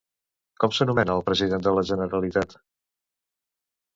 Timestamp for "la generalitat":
1.79-2.57